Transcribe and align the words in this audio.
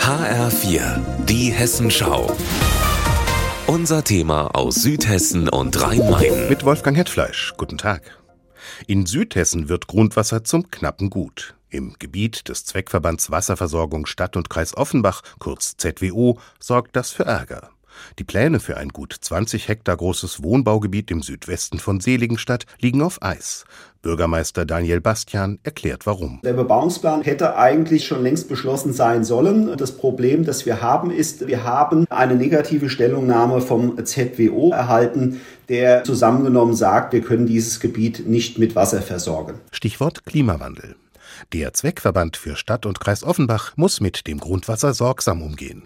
HR4, 0.00 1.00
die 1.26 1.50
Hessenschau. 1.52 2.34
Unser 3.66 4.02
Thema 4.02 4.54
aus 4.54 4.76
Südhessen 4.76 5.48
und 5.48 5.80
Rhein-Main. 5.80 6.48
Mit 6.48 6.64
Wolfgang 6.64 6.96
Hetfleisch. 6.96 7.54
Guten 7.56 7.76
Tag. 7.78 8.18
In 8.86 9.06
Südhessen 9.06 9.68
wird 9.68 9.86
Grundwasser 9.86 10.44
zum 10.44 10.70
knappen 10.70 11.10
Gut. 11.10 11.54
Im 11.70 11.94
Gebiet 11.98 12.48
des 12.48 12.64
Zweckverbands 12.64 13.30
Wasserversorgung 13.30 14.06
Stadt 14.06 14.36
und 14.36 14.48
Kreis 14.48 14.76
Offenbach, 14.76 15.22
kurz 15.38 15.76
ZWO, 15.76 16.38
sorgt 16.58 16.96
das 16.96 17.10
für 17.10 17.26
Ärger. 17.26 17.70
Die 18.18 18.24
Pläne 18.24 18.60
für 18.60 18.76
ein 18.76 18.88
gut 18.88 19.14
20 19.18 19.68
Hektar 19.68 19.96
großes 19.96 20.42
Wohnbaugebiet 20.42 21.10
im 21.10 21.22
Südwesten 21.22 21.78
von 21.78 22.00
Seligenstadt 22.00 22.66
liegen 22.80 23.02
auf 23.02 23.22
Eis. 23.22 23.64
Bürgermeister 24.02 24.64
Daniel 24.64 25.00
Bastian 25.00 25.58
erklärt 25.64 26.06
warum. 26.06 26.40
Der 26.44 26.52
Bebauungsplan 26.52 27.22
hätte 27.22 27.56
eigentlich 27.56 28.06
schon 28.06 28.22
längst 28.22 28.48
beschlossen 28.48 28.92
sein 28.92 29.24
sollen. 29.24 29.76
Das 29.76 29.96
Problem, 29.96 30.44
das 30.44 30.66
wir 30.66 30.80
haben, 30.80 31.10
ist, 31.10 31.46
wir 31.46 31.64
haben 31.64 32.06
eine 32.08 32.36
negative 32.36 32.90
Stellungnahme 32.90 33.60
vom 33.60 34.04
ZWO 34.04 34.70
erhalten, 34.70 35.40
der 35.68 36.04
zusammengenommen 36.04 36.74
sagt, 36.74 37.12
wir 37.12 37.22
können 37.22 37.46
dieses 37.46 37.80
Gebiet 37.80 38.26
nicht 38.26 38.58
mit 38.58 38.76
Wasser 38.76 39.02
versorgen. 39.02 39.54
Stichwort 39.72 40.24
Klimawandel. 40.24 40.94
Der 41.52 41.72
Zweckverband 41.72 42.36
für 42.36 42.56
Stadt 42.56 42.86
und 42.86 43.00
Kreis 43.00 43.22
Offenbach 43.22 43.76
muss 43.76 44.00
mit 44.00 44.26
dem 44.26 44.38
Grundwasser 44.38 44.94
sorgsam 44.94 45.42
umgehen. 45.42 45.82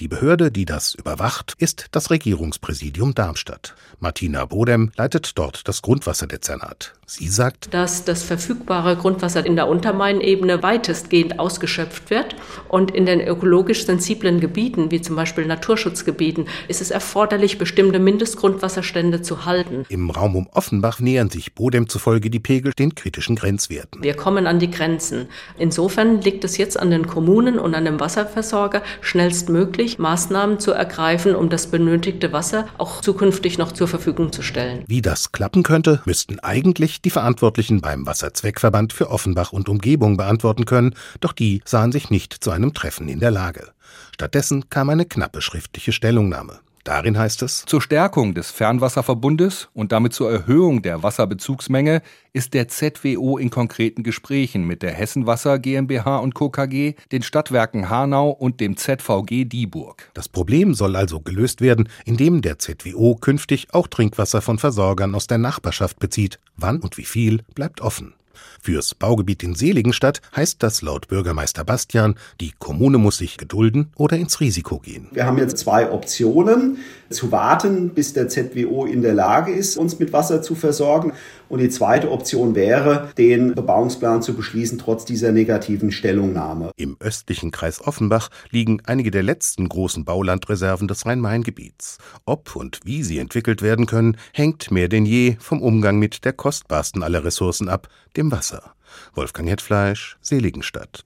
Die 0.00 0.08
Behörde, 0.08 0.50
die 0.50 0.64
das 0.64 0.94
überwacht, 0.94 1.54
ist 1.58 1.86
das 1.92 2.10
Regierungspräsidium 2.10 3.14
Darmstadt. 3.14 3.74
Martina 4.00 4.44
Bodem 4.44 4.92
leitet 4.96 5.38
dort 5.38 5.66
das 5.68 5.82
Grundwasserdezernat. 5.82 6.94
Sie 7.06 7.28
sagt, 7.28 7.74
dass 7.74 8.04
das 8.04 8.22
verfügbare 8.22 8.96
Grundwasser 8.96 9.44
in 9.44 9.56
der 9.56 9.68
Untermainebene 9.68 10.62
weitestgehend 10.62 11.38
ausgeschöpft 11.38 12.08
wird 12.08 12.34
und 12.68 12.92
in 12.92 13.04
den 13.04 13.20
ökologisch 13.20 13.84
sensiblen 13.84 14.40
Gebieten, 14.40 14.90
wie 14.90 15.02
zum 15.02 15.14
Beispiel 15.14 15.44
Naturschutzgebieten, 15.44 16.46
ist 16.66 16.80
es 16.80 16.90
erforderlich, 16.90 17.58
bestimmte 17.58 17.98
Mindestgrundwasserstände 17.98 19.20
zu 19.20 19.44
halten. 19.44 19.84
Im 19.90 20.08
Raum 20.10 20.34
um 20.34 20.48
Offenbach 20.52 21.00
nähern 21.00 21.28
sich 21.28 21.54
Bodem 21.54 21.88
zufolge 21.90 22.30
die 22.30 22.40
Pegel 22.40 22.72
den 22.72 22.94
kritischen 22.94 23.36
Grenzwerten. 23.36 24.02
Wir 24.02 24.14
kommen 24.14 24.46
an 24.46 24.58
die 24.58 24.70
Grenzen. 24.70 25.28
Insofern 25.58 26.22
liegt 26.22 26.42
es 26.44 26.56
jetzt 26.56 26.78
an 26.78 26.90
den 26.90 27.06
Kommunen 27.06 27.58
und 27.58 27.74
an 27.74 27.84
dem 27.84 28.00
Wasserversorger, 28.00 28.82
schnellstmöglich 29.02 29.63
möglich, 29.64 29.98
Maßnahmen 29.98 30.58
zu 30.58 30.72
ergreifen, 30.72 31.34
um 31.34 31.48
das 31.48 31.68
benötigte 31.68 32.32
Wasser 32.32 32.66
auch 32.76 33.00
zukünftig 33.00 33.56
noch 33.56 33.72
zur 33.72 33.88
Verfügung 33.88 34.30
zu 34.30 34.42
stellen. 34.42 34.84
Wie 34.86 35.00
das 35.00 35.32
klappen 35.32 35.62
könnte, 35.62 36.02
müssten 36.04 36.38
eigentlich 36.40 37.00
die 37.00 37.10
Verantwortlichen 37.10 37.80
beim 37.80 38.06
Wasserzweckverband 38.06 38.92
für 38.92 39.10
Offenbach 39.10 39.52
und 39.52 39.70
Umgebung 39.70 40.18
beantworten 40.18 40.66
können, 40.66 40.94
doch 41.20 41.32
die 41.32 41.62
sahen 41.64 41.92
sich 41.92 42.10
nicht 42.10 42.34
zu 42.34 42.50
einem 42.50 42.74
Treffen 42.74 43.08
in 43.08 43.20
der 43.20 43.30
Lage. 43.30 43.72
Stattdessen 44.12 44.68
kam 44.68 44.90
eine 44.90 45.06
knappe 45.06 45.40
schriftliche 45.40 45.92
Stellungnahme. 45.92 46.60
Darin 46.84 47.18
heißt 47.18 47.40
es, 47.42 47.64
zur 47.64 47.80
Stärkung 47.80 48.34
des 48.34 48.50
Fernwasserverbundes 48.50 49.70
und 49.72 49.90
damit 49.90 50.12
zur 50.12 50.30
Erhöhung 50.30 50.82
der 50.82 51.02
Wasserbezugsmenge 51.02 52.02
ist 52.34 52.52
der 52.52 52.68
ZWO 52.68 53.38
in 53.38 53.48
konkreten 53.48 54.02
Gesprächen 54.02 54.66
mit 54.66 54.82
der 54.82 54.92
Hessenwasser 54.92 55.58
GmbH 55.58 56.18
und 56.18 56.34
Co. 56.34 56.50
KG, 56.50 56.94
den 57.10 57.22
Stadtwerken 57.22 57.88
Hanau 57.88 58.28
und 58.28 58.60
dem 58.60 58.76
ZVG 58.76 59.46
Dieburg. 59.46 60.10
Das 60.12 60.28
Problem 60.28 60.74
soll 60.74 60.94
also 60.94 61.20
gelöst 61.20 61.62
werden, 61.62 61.88
indem 62.04 62.42
der 62.42 62.58
ZWO 62.58 63.14
künftig 63.14 63.72
auch 63.72 63.88
Trinkwasser 63.88 64.42
von 64.42 64.58
Versorgern 64.58 65.14
aus 65.14 65.26
der 65.26 65.38
Nachbarschaft 65.38 65.98
bezieht. 65.98 66.38
Wann 66.56 66.80
und 66.80 66.98
wie 66.98 67.04
viel 67.04 67.44
bleibt 67.54 67.80
offen. 67.80 68.12
Fürs 68.60 68.94
Baugebiet 68.94 69.42
in 69.42 69.54
Seligenstadt 69.54 70.20
heißt 70.34 70.62
das 70.62 70.82
laut 70.82 71.08
Bürgermeister 71.08 71.64
Bastian, 71.64 72.14
die 72.40 72.52
Kommune 72.58 72.98
muss 72.98 73.18
sich 73.18 73.36
gedulden 73.36 73.92
oder 73.96 74.16
ins 74.16 74.40
Risiko 74.40 74.78
gehen. 74.78 75.08
Wir 75.12 75.26
haben 75.26 75.38
jetzt 75.38 75.58
zwei 75.58 75.90
Optionen. 75.90 76.78
Zu 77.10 77.30
warten, 77.30 77.90
bis 77.90 78.12
der 78.12 78.28
ZWO 78.28 78.86
in 78.86 79.02
der 79.02 79.14
Lage 79.14 79.52
ist, 79.52 79.76
uns 79.76 79.98
mit 79.98 80.12
Wasser 80.12 80.42
zu 80.42 80.54
versorgen. 80.54 81.12
Und 81.48 81.60
die 81.60 81.68
zweite 81.68 82.10
Option 82.10 82.54
wäre, 82.54 83.10
den 83.18 83.54
Bebauungsplan 83.54 84.22
zu 84.22 84.34
beschließen, 84.34 84.78
trotz 84.78 85.04
dieser 85.04 85.30
negativen 85.30 85.92
Stellungnahme. 85.92 86.72
Im 86.76 86.96
östlichen 86.98 87.50
Kreis 87.50 87.86
Offenbach 87.86 88.30
liegen 88.50 88.80
einige 88.86 89.10
der 89.10 89.22
letzten 89.22 89.68
großen 89.68 90.04
Baulandreserven 90.04 90.88
des 90.88 91.06
Rhein-Main-Gebiets. 91.06 91.98
Ob 92.24 92.56
und 92.56 92.80
wie 92.84 93.02
sie 93.02 93.18
entwickelt 93.18 93.62
werden 93.62 93.86
können, 93.86 94.16
hängt 94.32 94.70
mehr 94.70 94.88
denn 94.88 95.06
je 95.06 95.36
vom 95.38 95.62
Umgang 95.62 95.98
mit 95.98 96.24
der 96.24 96.32
kostbarsten 96.32 97.02
aller 97.02 97.24
Ressourcen 97.24 97.68
ab, 97.68 97.88
dem 98.16 98.23
Wasser. 98.30 98.74
Wolfgang 99.14 99.48
Hetfleisch, 99.48 100.16
Seligenstadt. 100.20 101.04